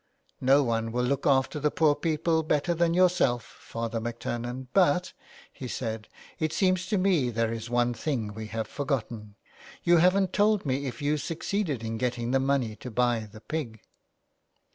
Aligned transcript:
''"No 0.51 0.63
one 0.63 0.91
will 0.91 1.03
look 1.03 1.27
after 1.27 1.59
the 1.59 1.69
poor 1.69 1.93
people 1.93 2.41
better 2.41 2.73
than 2.73 2.95
yourself, 2.95 3.43
Father 3.61 3.99
MacTurnan. 4.01 4.65
But," 4.73 5.13
he 5.53 5.67
said." 5.67 6.07
it 6.39 6.51
seems 6.53 6.87
to 6.87 6.97
me 6.97 7.29
there 7.29 7.53
is 7.53 7.69
one 7.69 7.93
thing 7.93 8.33
we 8.33 8.47
have 8.47 8.65
forgotten. 8.67 9.35
You 9.83 9.97
haven't 9.97 10.33
told 10.33 10.65
me 10.65 10.87
if 10.87 11.03
you 11.03 11.17
succeeded 11.17 11.83
in 11.83 11.99
getting 11.99 12.31
the 12.31 12.39
money 12.39 12.75
to 12.77 12.89
buy 12.89 13.29
the 13.31 13.41
pig." 13.41 13.79